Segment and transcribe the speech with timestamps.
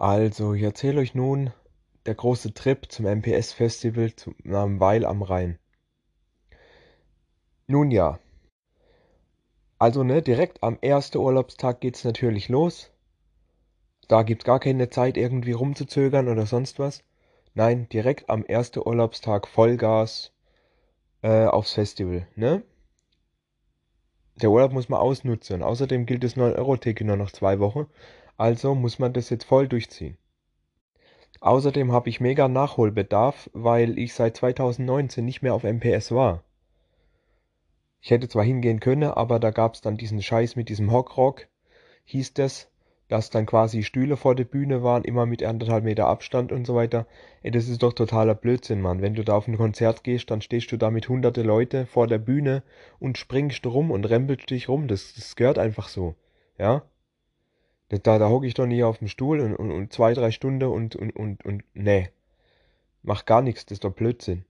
[0.00, 1.52] Also, ich erzähle euch nun
[2.06, 5.58] der große Trip zum MPS-Festival zum Namen Weil am Rhein.
[7.66, 8.18] Nun ja.
[9.78, 12.90] Also, ne, direkt am ersten Urlaubstag geht's natürlich los.
[14.08, 17.04] Da gibt's gar keine Zeit, irgendwie rumzuzögern oder sonst was.
[17.52, 20.32] Nein, direkt am ersten Urlaubstag Vollgas
[21.20, 22.62] äh, aufs Festival, ne?
[24.40, 25.62] Der Urlaub muss man ausnutzen.
[25.62, 27.86] Außerdem gilt das 9-Euro-Ticket nur noch zwei Wochen.
[28.40, 30.16] Also muss man das jetzt voll durchziehen.
[31.40, 36.42] Außerdem habe ich mega Nachholbedarf, weil ich seit 2019 nicht mehr auf MPS war.
[38.00, 41.48] Ich hätte zwar hingehen können, aber da gab's dann diesen Scheiß mit diesem Hockrock,
[42.04, 42.70] hieß das,
[43.08, 46.74] dass dann quasi Stühle vor der Bühne waren, immer mit anderthalb Meter Abstand und so
[46.74, 47.06] weiter.
[47.42, 49.02] Ey, das ist doch totaler Blödsinn, Mann.
[49.02, 52.06] Wenn du da auf ein Konzert gehst, dann stehst du da mit hunderte Leute vor
[52.06, 52.62] der Bühne
[53.00, 54.88] und springst rum und rempelst dich rum.
[54.88, 56.14] Das, das gehört einfach so.
[56.56, 56.84] Ja?
[57.90, 60.68] Da, da hocke ich doch nie auf dem Stuhl und, und, und zwei, drei Stunden
[60.68, 62.08] und, und, und, und, nee.
[63.02, 64.44] Mach gar nichts, das ist doch Blödsinn.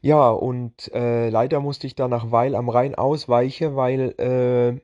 [0.00, 4.80] Ja, und äh, leider musste ich da nach Weil am Rhein ausweichen, weil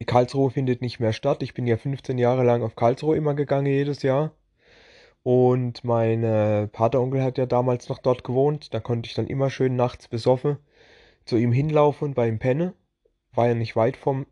[0.00, 1.42] äh, Karlsruhe findet nicht mehr statt.
[1.42, 4.32] Ich bin ja 15 Jahre lang auf Karlsruhe immer gegangen, jedes Jahr.
[5.22, 8.72] Und mein äh, Pateronkel hat ja damals noch dort gewohnt.
[8.72, 10.58] Da konnte ich dann immer schön nachts besoffen
[11.28, 12.74] zu ihm hinlaufen bei ihm penne.
[13.34, 14.26] War ja nicht weit vom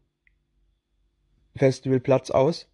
[1.58, 2.68] Festivalplatz aus.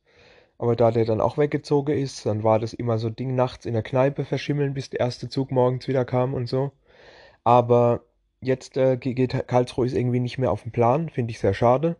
[0.58, 3.75] Aber da der dann auch weggezogen ist, dann war das immer so Ding nachts in
[3.75, 6.72] der Kneipe verschimmeln, bis der erste Zug morgens wieder kam und so.
[7.44, 8.05] Aber
[8.41, 11.97] jetzt äh, geht Karlsruhe ist irgendwie nicht mehr auf dem Plan, finde ich sehr schade.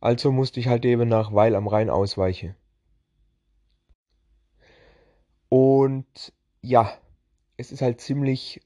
[0.00, 2.56] Also musste ich halt eben nach Weil am Rhein ausweichen.
[5.48, 6.90] Und ja,
[7.56, 8.62] es ist halt ziemlich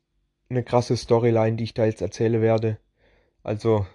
[0.48, 2.78] eine krasse Storyline, die ich da jetzt erzählen werde.
[3.42, 3.86] Also,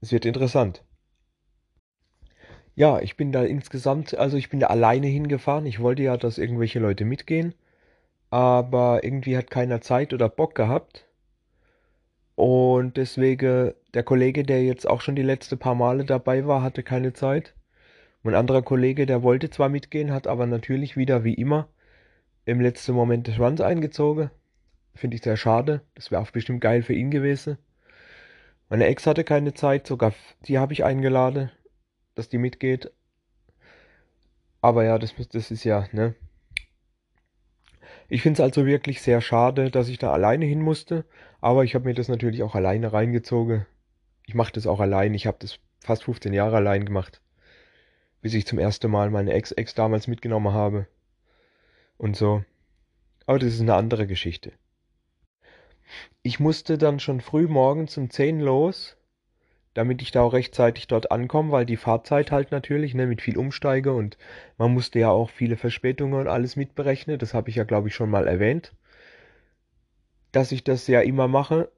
[0.00, 0.84] es wird interessant.
[2.80, 5.66] Ja, ich bin da insgesamt, also ich bin da alleine hingefahren.
[5.66, 7.52] Ich wollte ja, dass irgendwelche Leute mitgehen,
[8.30, 11.06] aber irgendwie hat keiner Zeit oder Bock gehabt.
[12.36, 16.82] Und deswegen, der Kollege, der jetzt auch schon die letzten paar Male dabei war, hatte
[16.82, 17.54] keine Zeit.
[18.22, 21.68] Mein anderer Kollege, der wollte zwar mitgehen, hat aber natürlich wieder wie immer
[22.46, 24.30] im letzten Moment den Schwanz eingezogen.
[24.94, 25.82] Finde ich sehr schade.
[25.96, 27.58] Das wäre auch bestimmt geil für ihn gewesen.
[28.70, 30.14] Meine Ex hatte keine Zeit, sogar
[30.46, 31.50] die habe ich eingeladen
[32.14, 32.92] dass die mitgeht.
[34.60, 36.14] Aber ja, das, das ist ja, ne?
[38.08, 41.04] Ich finde es also wirklich sehr schade, dass ich da alleine hin musste.
[41.40, 43.66] Aber ich habe mir das natürlich auch alleine reingezogen.
[44.26, 45.14] Ich mache das auch allein.
[45.14, 47.22] Ich habe das fast 15 Jahre allein gemacht.
[48.20, 50.86] Bis ich zum ersten Mal meine Ex-Ex damals mitgenommen habe.
[51.96, 52.44] Und so.
[53.26, 54.52] Aber das ist eine andere Geschichte.
[56.22, 58.96] Ich musste dann schon früh morgens um 10 los
[59.74, 63.38] damit ich da auch rechtzeitig dort ankomme, weil die Fahrzeit halt natürlich, ne, mit viel
[63.38, 64.18] Umsteige und
[64.58, 67.18] man musste ja auch viele Verspätungen und alles mitberechnen.
[67.18, 68.72] Das habe ich ja, glaube ich, schon mal erwähnt,
[70.32, 71.70] dass ich das ja immer mache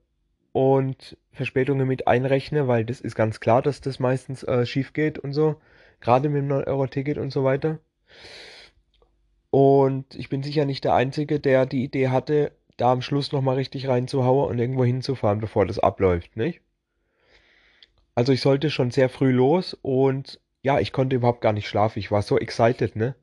[0.53, 5.19] und Verspätungen mit einrechne, weil das ist ganz klar, dass das meistens äh, schief geht
[5.19, 5.57] und so,
[6.01, 7.79] gerade mit dem 9-Euro-Ticket und so weiter.
[9.51, 13.57] Und ich bin sicher nicht der Einzige, der die Idee hatte, da am Schluss nochmal
[13.57, 16.62] richtig reinzuhauen und irgendwo hinzufahren, bevor das abläuft, nicht?
[18.15, 21.99] Also ich sollte schon sehr früh los und ja, ich konnte überhaupt gar nicht schlafen.
[21.99, 23.15] Ich war so excited, ne?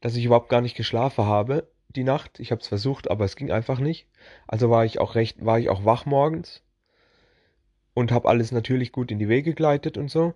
[0.00, 2.40] Dass ich überhaupt gar nicht geschlafen habe die Nacht.
[2.40, 4.06] Ich habe es versucht, aber es ging einfach nicht.
[4.46, 6.62] Also war ich auch recht, war ich auch wach morgens
[7.94, 10.34] und habe alles natürlich gut in die Wege geleitet und so.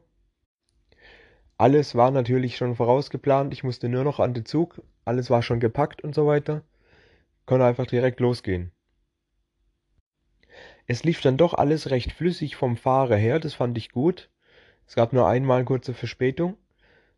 [1.57, 3.53] Alles war natürlich schon vorausgeplant.
[3.53, 4.83] Ich musste nur noch an den Zug.
[5.05, 6.63] Alles war schon gepackt und so weiter.
[7.47, 8.73] Konnte einfach direkt losgehen.
[10.87, 14.31] Es lief dann doch alles recht flüssig vom Fahrer her, das fand ich gut.
[14.87, 16.57] Es gab nur einmal kurze Verspätung,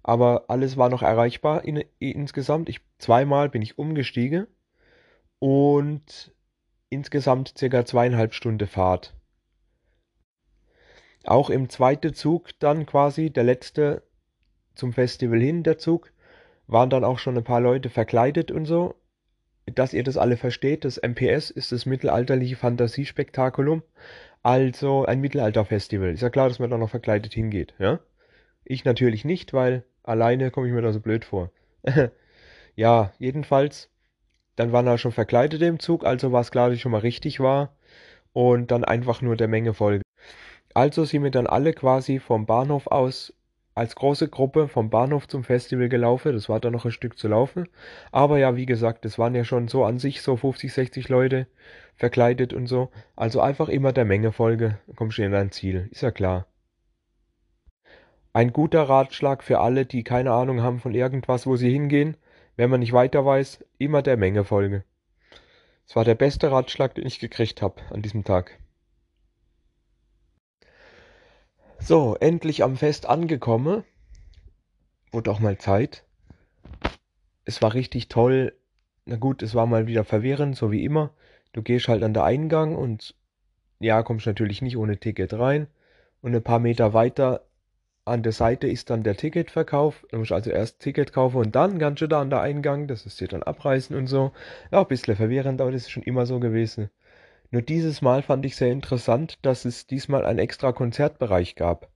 [0.02, 2.68] aber alles war noch erreichbar in, insgesamt.
[2.68, 4.46] Ich, zweimal bin ich umgestiegen
[5.40, 6.32] und
[6.90, 9.14] insgesamt circa zweieinhalb Stunden Fahrt.
[11.24, 14.04] Auch im zweiten Zug dann quasi, der letzte
[14.76, 16.12] zum Festival hin, der Zug,
[16.68, 18.94] waren dann auch schon ein paar Leute verkleidet und so
[19.74, 23.82] dass ihr das alle versteht, das MPS ist das mittelalterliche Fantasiespektakulum,
[24.42, 26.10] also ein Mittelalterfestival.
[26.10, 28.00] Ist ja klar, dass man da noch verkleidet hingeht, ja?
[28.64, 31.50] Ich natürlich nicht, weil alleine komme ich mir da so blöd vor.
[32.76, 33.90] ja, jedenfalls,
[34.56, 37.00] dann waren da schon Verkleidete im Zug, also war es klar, dass ich schon mal
[37.00, 37.76] richtig war
[38.32, 40.02] und dann einfach nur der Menge folge.
[40.74, 43.32] Also sind wir dann alle quasi vom Bahnhof aus
[43.76, 46.32] als große Gruppe vom Bahnhof zum Festival gelaufen.
[46.32, 47.68] Das war dann noch ein Stück zu laufen.
[48.10, 51.46] Aber ja, wie gesagt, das waren ja schon so an sich so 50, 60 Leute
[51.94, 52.90] verkleidet und so.
[53.16, 55.88] Also einfach immer der Menge folge, kommst du in dein Ziel.
[55.92, 56.46] Ist ja klar.
[58.32, 62.16] Ein guter Ratschlag für alle, die keine Ahnung haben von irgendwas, wo sie hingehen,
[62.56, 64.84] wenn man nicht weiter weiß, immer der Menge folge.
[65.86, 68.58] Es war der beste Ratschlag, den ich gekriegt habe an diesem Tag.
[71.80, 73.84] So, endlich am Fest angekommen.
[75.12, 76.04] Wurde auch mal Zeit.
[77.44, 78.54] Es war richtig toll.
[79.04, 81.10] Na gut, es war mal wieder verwirrend, so wie immer.
[81.52, 83.14] Du gehst halt an der Eingang und
[83.78, 85.68] ja, kommst natürlich nicht ohne Ticket rein.
[86.22, 87.46] Und ein paar Meter weiter
[88.04, 90.06] an der Seite ist dann der Ticketverkauf.
[90.10, 93.04] Du musst also erst Ticket kaufen und dann kannst du da an der Eingang, das
[93.04, 94.32] ist dir dann abreißen und so.
[94.70, 96.90] Ja, ein bisschen verwirrend, aber das ist schon immer so gewesen.
[97.50, 101.88] Nur dieses Mal fand ich sehr interessant, dass es diesmal einen extra Konzertbereich gab.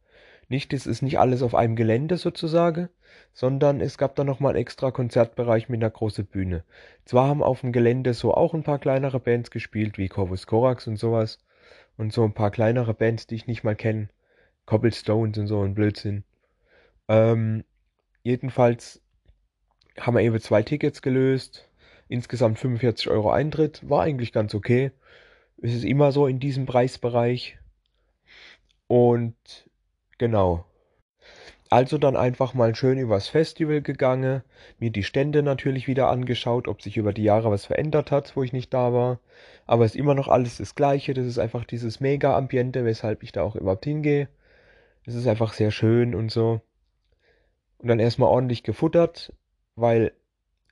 [0.48, 2.88] Nicht, es ist nicht alles auf einem Gelände sozusagen,
[3.32, 6.64] sondern es gab da nochmal einen extra Konzertbereich mit einer großen Bühne.
[7.04, 10.86] Zwar haben auf dem Gelände so auch ein paar kleinere Bands gespielt, wie Corvus Corax
[10.86, 11.38] und sowas.
[11.96, 14.08] Und so ein paar kleinere Bands, die ich nicht mal kenne.
[14.66, 16.24] Cobblestones und so ein Blödsinn.
[17.08, 17.64] Ähm,
[18.22, 19.00] jedenfalls
[19.98, 21.68] haben wir eben zwei Tickets gelöst.
[22.08, 23.88] Insgesamt 45 Euro Eintritt.
[23.88, 24.92] War eigentlich ganz okay.
[25.62, 27.58] Es ist immer so in diesem Preisbereich.
[28.86, 29.36] Und
[30.18, 30.64] genau.
[31.68, 34.42] Also dann einfach mal schön übers Festival gegangen,
[34.80, 38.42] mir die Stände natürlich wieder angeschaut, ob sich über die Jahre was verändert hat, wo
[38.42, 39.20] ich nicht da war.
[39.66, 41.14] Aber es ist immer noch alles das Gleiche.
[41.14, 44.28] Das ist einfach dieses Mega-Ambiente, weshalb ich da auch überhaupt hingehe.
[45.04, 46.60] Es ist einfach sehr schön und so.
[47.78, 49.32] Und dann erstmal ordentlich gefuttert,
[49.76, 50.12] weil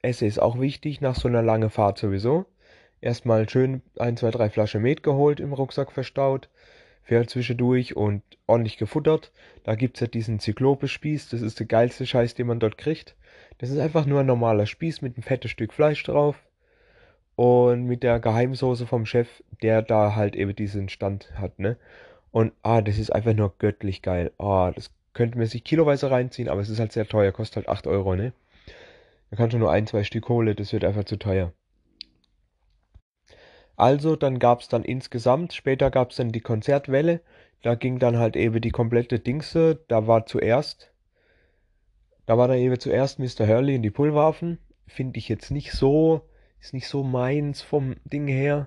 [0.03, 2.47] Essen ist auch wichtig nach so einer langen Fahrt sowieso.
[3.01, 6.49] Erstmal schön ein, zwei, drei Flaschen Met geholt, im Rucksack verstaut,
[7.03, 9.33] fährt zwischendurch und ordentlich gefuttert.
[9.65, 13.15] Da gibt's ja diesen Zyklope-Spieß, das ist der geilste Scheiß, den man dort kriegt.
[13.59, 16.37] Das ist einfach nur ein normaler Spieß mit einem fetten Stück Fleisch drauf
[17.37, 19.29] und mit der Geheimsoße vom Chef,
[19.63, 21.77] der da halt eben diesen Stand hat, ne?
[22.33, 24.33] Und ah, das ist einfach nur göttlich geil.
[24.39, 27.69] Ah, das könnte man sich kiloweise reinziehen, aber es ist halt sehr teuer, kostet halt
[27.69, 28.33] 8 Euro, ne?
[29.31, 31.53] Da kannst du nur ein, zwei Stück holen, das wird einfach zu teuer.
[33.79, 37.21] Also, dann gab's dann insgesamt, später gab's dann die Konzertwelle,
[37.63, 40.93] da ging dann halt eben die komplette Dingse, da war zuerst,
[42.27, 43.47] da war dann eben zuerst Mr.
[43.47, 44.59] Hurley in die Pulverwaffen,
[44.89, 46.23] finde ich jetzt nicht so,
[46.61, 48.67] ist nicht so meins vom Ding her.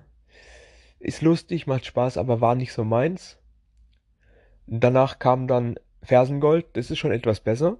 [0.98, 3.38] Ist lustig, macht Spaß, aber war nicht so meins.
[4.66, 7.76] Danach kam dann Fersengold, das ist schon etwas besser.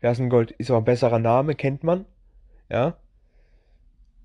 [0.00, 2.04] Fersengold ist auch ein besserer Name, kennt man.
[2.68, 2.98] Ja.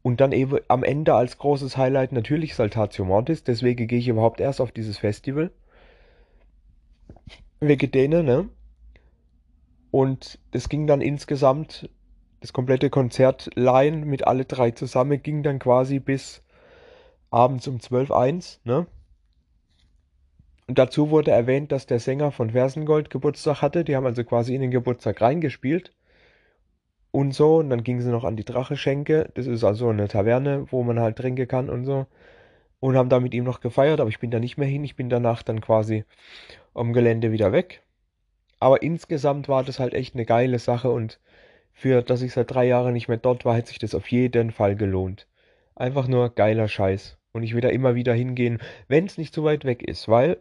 [0.03, 4.39] Und dann eben am Ende als großes Highlight natürlich Saltatio Mortis, deswegen gehe ich überhaupt
[4.39, 5.51] erst auf dieses Festival.
[7.59, 8.49] Wegen denen, ne?
[9.91, 11.89] Und es ging dann insgesamt,
[12.39, 16.41] das komplette Konzertline mit alle drei zusammen ging dann quasi bis
[17.29, 18.87] abends um 12.1, ne?
[20.67, 23.83] Und dazu wurde erwähnt, dass der Sänger von Versengold Geburtstag hatte.
[23.83, 25.91] Die haben also quasi in den Geburtstag reingespielt.
[27.11, 27.57] Und so.
[27.57, 29.29] Und dann gingen sie noch an die Dracheschenke.
[29.33, 32.07] Das ist also eine Taverne, wo man halt trinken kann und so.
[32.79, 34.83] Und haben da mit ihm noch gefeiert, aber ich bin da nicht mehr hin.
[34.83, 36.05] Ich bin danach dann quasi
[36.73, 37.83] am Gelände wieder weg.
[38.59, 41.19] Aber insgesamt war das halt echt eine geile Sache und
[41.73, 44.51] für dass ich seit drei Jahren nicht mehr dort war, hätte sich das auf jeden
[44.51, 45.27] Fall gelohnt.
[45.75, 47.17] Einfach nur geiler Scheiß.
[47.33, 50.37] Und ich will da immer wieder hingehen, wenn es nicht zu weit weg ist, weil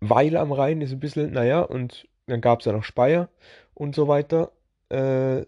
[0.00, 3.28] Weil am Rhein ist ein bisschen, naja, und dann gab es ja noch Speyer
[3.74, 4.52] und so weiter.
[4.90, 5.44] Äh,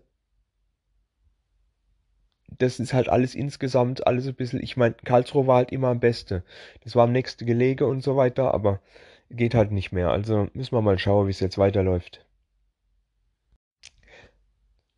[2.58, 5.98] das ist halt alles insgesamt, alles ein bisschen, ich meine, Karlsruhe war halt immer am
[6.00, 6.42] besten.
[6.84, 8.80] Das war am nächsten Gelege und so weiter, aber
[9.30, 10.10] geht halt nicht mehr.
[10.10, 12.24] Also müssen wir mal schauen, wie es jetzt weiterläuft.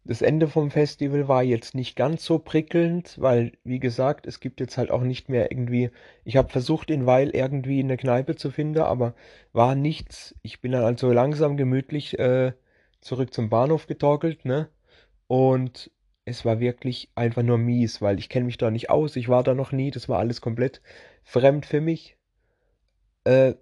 [0.04, 4.60] Das Ende vom Festival war jetzt nicht ganz so prickelnd, weil, wie gesagt, es gibt
[4.60, 5.90] jetzt halt auch nicht mehr irgendwie.
[6.24, 9.14] Ich habe versucht, in Weil irgendwie eine Kneipe zu finden, aber
[9.52, 10.34] war nichts.
[10.42, 12.52] Ich bin dann also langsam gemütlich äh,
[13.02, 14.68] zurück zum Bahnhof getorkelt, ne?
[15.26, 15.90] Und
[16.24, 19.16] es war wirklich einfach nur mies, weil ich kenne mich da nicht aus.
[19.16, 19.90] Ich war da noch nie.
[19.90, 20.80] Das war alles komplett
[21.24, 22.16] fremd für mich.
[23.24, 23.54] Äh,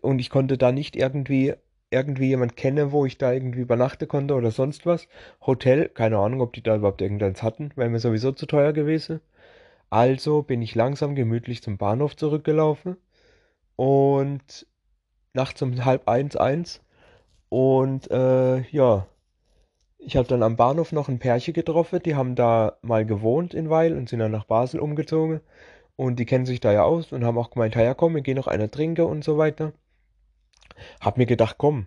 [0.00, 1.54] und ich konnte da nicht irgendwie
[1.90, 5.08] irgendwie jemand kennen, wo ich da irgendwie übernachten konnte oder sonst was.
[5.40, 9.20] Hotel, keine Ahnung, ob die da überhaupt irgendeins hatten, wäre mir sowieso zu teuer gewesen.
[9.90, 12.96] Also bin ich langsam gemütlich zum Bahnhof zurückgelaufen
[13.76, 14.66] und
[15.34, 16.82] nachts um halb eins, eins.
[17.48, 19.06] Und äh, ja,
[19.98, 23.70] ich habe dann am Bahnhof noch ein Pärchen getroffen, die haben da mal gewohnt in
[23.70, 25.40] Weil und sind dann nach Basel umgezogen.
[25.96, 28.36] Und die kennen sich da ja aus und haben auch gemeint, ja komm, wir gehen
[28.36, 29.72] noch einer trinken und so weiter.
[31.00, 31.86] Hab mir gedacht, komm,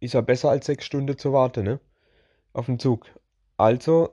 [0.00, 1.80] ist ja besser als sechs Stunden zu warten, ne?
[2.52, 3.06] Auf den Zug.
[3.56, 4.10] Also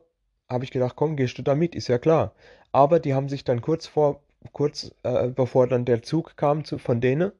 [0.49, 2.33] habe ich gedacht, komm, gehst du da mit, ist ja klar.
[2.71, 4.21] Aber die haben sich dann kurz vor,
[4.53, 7.31] kurz äh, bevor dann der Zug kam zu, von denen,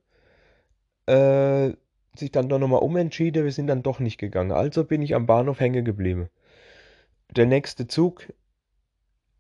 [1.08, 1.74] äh,
[2.20, 4.52] sich dann doch nochmal umentschieden, wir sind dann doch nicht gegangen.
[4.52, 6.30] Also bin ich am Bahnhof hängen geblieben.
[7.36, 8.34] Der nächste Zug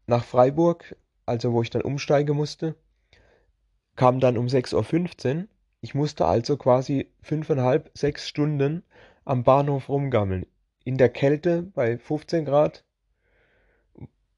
[0.07, 2.75] nach Freiburg, also wo ich dann umsteigen musste,
[3.95, 5.47] kam dann um 6.15 Uhr.
[5.81, 8.83] Ich musste also quasi fünfeinhalb, sechs Stunden
[9.23, 10.45] am Bahnhof rumgammeln.
[10.83, 12.85] In der Kälte bei 15 Grad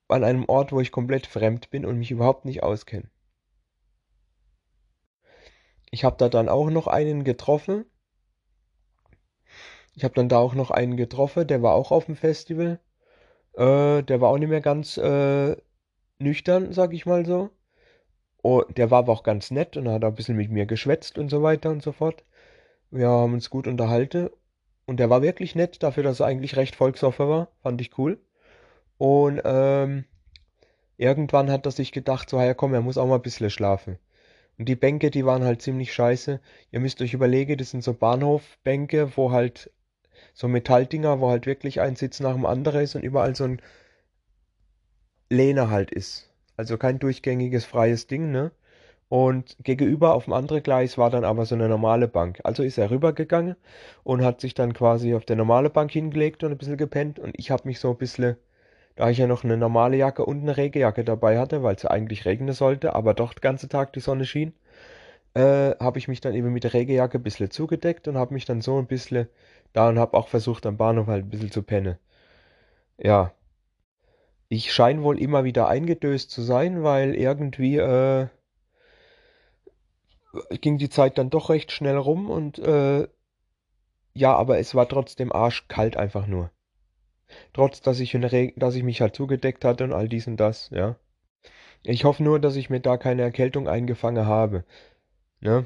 [0.08, 3.10] an einem Ort, wo ich komplett fremd bin und mich überhaupt nicht auskenne.
[5.90, 7.86] Ich habe da dann auch noch einen getroffen.
[9.98, 12.80] Ich habe dann da auch noch einen getroffen, der war auch auf dem Festival.
[13.54, 15.58] Äh, der war auch nicht mehr ganz äh,
[16.20, 17.50] nüchtern, sag ich mal so.
[18.44, 21.18] Oh, der war aber auch ganz nett und hat auch ein bisschen mit mir geschwätzt
[21.18, 22.24] und so weiter und so fort.
[22.92, 24.30] Wir haben uns gut unterhalten.
[24.86, 27.48] Und der war wirklich nett, dafür, dass er eigentlich recht volksoffen war.
[27.64, 28.20] Fand ich cool.
[29.00, 30.06] Und ähm,
[30.98, 33.98] irgendwann hat er sich gedacht, so, ja komm, er muss auch mal ein bisschen schlafen.
[34.60, 36.40] Und die Bänke, die waren halt ziemlich scheiße.
[36.72, 39.72] Ihr müsst euch überlegen, das sind so Bahnhofbänke, wo halt
[40.38, 43.60] so Metalldinger, wo halt wirklich ein Sitz nach dem anderen ist und überall so ein
[45.30, 46.30] Lehne halt ist.
[46.58, 48.52] Also kein durchgängiges freies Ding, ne?
[49.10, 52.40] Und gegenüber auf dem anderen Gleis war dann aber so eine normale Bank.
[52.44, 53.56] Also ist er rübergegangen
[54.04, 57.18] und hat sich dann quasi auf der normale Bank hingelegt und ein bisschen gepennt.
[57.18, 58.38] Und ich habe mich so ein bisschen
[58.96, 61.92] da ich ja noch eine normale Jacke und eine Regenjacke dabei hatte, weil es ja
[61.92, 64.54] eigentlich regnen sollte, aber doch den ganzen Tag die Sonne schien,
[65.34, 68.46] äh, habe ich mich dann eben mit der Regenjacke ein bisschen zugedeckt und habe mich
[68.46, 69.28] dann so ein bisschen
[69.74, 71.98] da und habe auch versucht am Bahnhof halt ein bisschen zu pennen.
[72.98, 73.34] Ja.
[74.50, 78.28] Ich scheine wohl immer wieder eingedöst zu sein, weil irgendwie äh,
[80.62, 83.08] ging die Zeit dann doch recht schnell rum und äh,
[84.14, 86.50] ja, aber es war trotzdem arschkalt einfach nur.
[87.54, 88.18] Trotz, dass ich,
[88.56, 90.96] dass ich mich halt zugedeckt hatte und all dies und das, ja.
[91.84, 94.64] Ich hoffe nur, dass ich mir da keine Erkältung eingefangen habe.
[95.40, 95.66] Ne?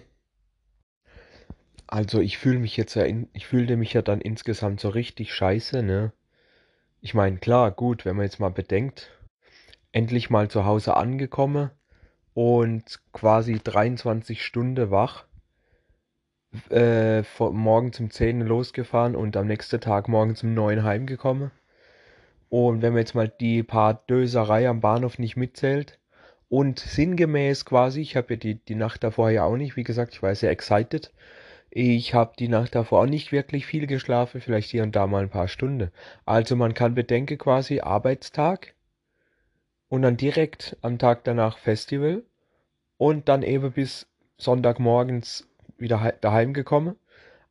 [1.88, 5.34] Also ich fühle mich jetzt ja, in, ich fühlte mich ja dann insgesamt so richtig
[5.34, 6.14] scheiße, ne?
[7.02, 9.12] Ich meine, klar, gut, wenn man jetzt mal bedenkt,
[9.92, 11.72] endlich mal zu Hause angekommen
[12.34, 15.26] und quasi 23 Stunden wach,
[16.70, 21.52] äh, morgen zum 10 losgefahren und am nächsten Tag morgen zum 9 heimgekommen.
[22.50, 25.98] Und wenn man jetzt mal die paar Döserei am Bahnhof nicht mitzählt
[26.52, 30.14] und sinngemäß quasi, ich habe ja die, die Nacht davor ja auch nicht, wie gesagt,
[30.14, 31.14] ich war sehr excited.
[31.70, 35.24] Ich habe die Nacht davor auch nicht wirklich viel geschlafen, vielleicht hier und da mal
[35.24, 35.92] ein paar Stunden.
[36.26, 38.76] Also man kann bedenken quasi Arbeitstag
[39.88, 42.24] und dann direkt am Tag danach Festival
[42.98, 46.98] und dann eben bis Sonntagmorgens wieder daheim gekommen.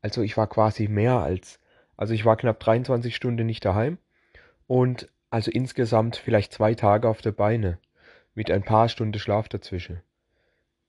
[0.02, 1.59] Also ich war quasi mehr als,
[1.97, 3.97] also ich war knapp 23 Stunden nicht daheim
[4.66, 7.78] und also insgesamt vielleicht zwei Tage auf der Beine
[8.40, 10.00] mit ein paar Stunden Schlaf dazwischen.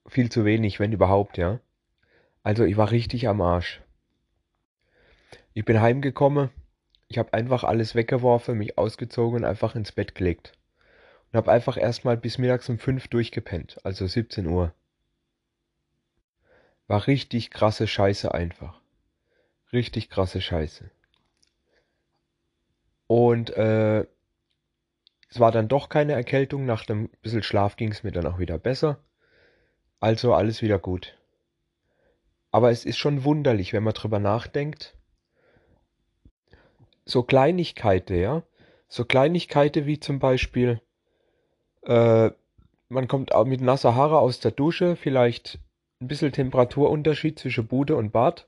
[0.07, 1.59] Viel zu wenig, wenn überhaupt, ja.
[2.43, 3.81] Also ich war richtig am Arsch.
[5.53, 6.49] Ich bin heimgekommen,
[7.09, 10.53] ich habe einfach alles weggeworfen, mich ausgezogen und einfach ins Bett gelegt.
[11.29, 14.73] Und habe einfach erstmal bis mittags um fünf durchgepennt, also 17 Uhr.
[16.87, 18.79] War richtig krasse Scheiße einfach.
[19.73, 20.89] Richtig krasse Scheiße.
[23.07, 24.05] Und äh,
[25.31, 26.65] es war dann doch keine Erkältung.
[26.65, 28.99] Nach einem bisschen Schlaf ging es mir dann auch wieder besser.
[30.01, 31.17] Also alles wieder gut.
[32.51, 34.93] Aber es ist schon wunderlich, wenn man drüber nachdenkt.
[37.05, 38.43] So Kleinigkeiten, ja.
[38.89, 40.81] So Kleinigkeiten wie zum Beispiel,
[41.83, 42.29] äh,
[42.89, 45.59] man kommt auch mit nasser Haare aus der Dusche, vielleicht
[46.01, 48.47] ein bisschen Temperaturunterschied zwischen Bude und Bad.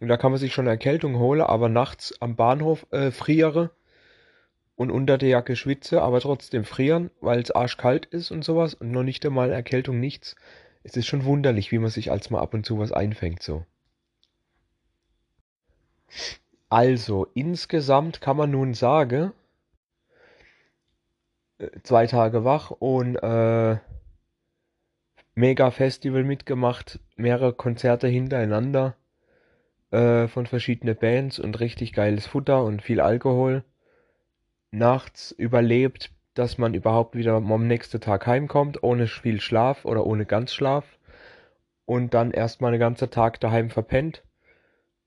[0.00, 3.72] Und da kann man sich schon Erkältung holen, aber nachts am Bahnhof äh, friere
[4.78, 8.92] und unter der Jacke schwitze, aber trotzdem frieren, weil es arschkalt ist und sowas und
[8.92, 10.36] noch nicht einmal Erkältung, nichts.
[10.84, 13.66] Es ist schon wunderlich, wie man sich als mal ab und zu was einfängt so.
[16.68, 19.32] Also, insgesamt kann man nun sagen,
[21.58, 23.78] äh, zwei Tage wach und äh,
[25.34, 28.94] mega Festival mitgemacht, mehrere Konzerte hintereinander
[29.90, 33.64] äh, von verschiedenen Bands und richtig geiles Futter und viel Alkohol.
[34.70, 40.26] Nachts überlebt, dass man überhaupt wieder am nächsten Tag heimkommt, ohne viel Schlaf oder ohne
[40.26, 40.98] ganz Schlaf.
[41.84, 44.22] Und dann erstmal den ganzen Tag daheim verpennt.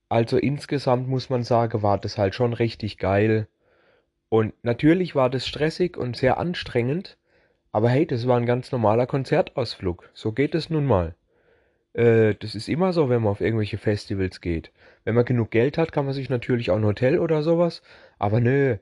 [0.09, 3.47] Also insgesamt muss man sagen, war das halt schon richtig geil.
[4.29, 7.17] Und natürlich war das stressig und sehr anstrengend,
[7.71, 10.09] aber hey, das war ein ganz normaler Konzertausflug.
[10.13, 11.15] So geht es nun mal.
[11.93, 14.71] Äh, das ist immer so, wenn man auf irgendwelche Festivals geht.
[15.03, 17.81] Wenn man genug Geld hat, kann man sich natürlich auch ein Hotel oder sowas.
[18.19, 18.77] Aber nö,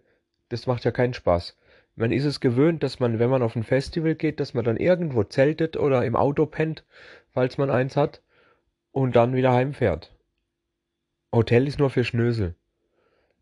[0.50, 1.58] das macht ja keinen Spaß.
[1.96, 4.78] Man ist es gewöhnt, dass man, wenn man auf ein Festival geht, dass man dann
[4.78, 6.86] irgendwo zeltet oder im Auto pennt,
[7.32, 8.22] falls man eins hat,
[8.92, 10.12] und dann wieder heimfährt.
[11.32, 12.56] Hotel ist nur für Schnösel.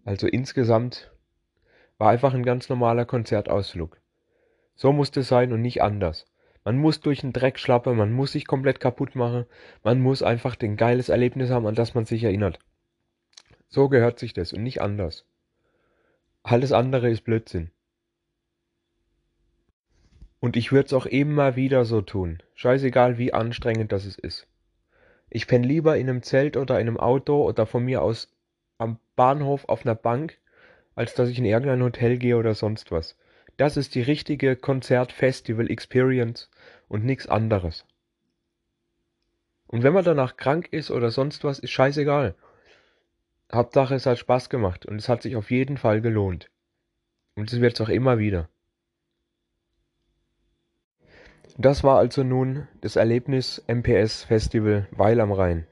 [0.03, 1.11] Also insgesamt
[1.97, 3.99] war einfach ein ganz normaler Konzertausflug.
[4.75, 6.25] So musste es sein und nicht anders.
[6.63, 9.45] Man muss durch den Dreck schlappen, man muss sich komplett kaputt machen,
[9.83, 12.59] man muss einfach den geiles Erlebnis haben, an das man sich erinnert.
[13.69, 15.25] So gehört sich das und nicht anders.
[16.49, 17.71] Alles andere ist Blödsinn.
[20.39, 22.41] Und ich würde es auch immer wieder so tun.
[22.55, 24.47] Scheißegal, wie anstrengend das ist.
[25.29, 28.33] Ich penne lieber in einem Zelt oder in einem Auto oder von mir aus
[28.77, 30.37] am Bahnhof auf einer Bank,
[30.95, 33.17] als dass ich in irgendein Hotel gehe oder sonst was.
[33.57, 36.49] Das ist die richtige Konzert-Festival-Experience
[36.87, 37.85] und nichts anderes.
[39.67, 42.35] Und wenn man danach krank ist oder sonst was, ist scheißegal.
[43.53, 46.49] Hauptsache es hat Spaß gemacht und es hat sich auf jeden Fall gelohnt.
[47.35, 48.49] Und es wird es auch immer wieder.
[51.57, 55.65] Das war also nun das Erlebnis MPS Festival Weil am Rhein.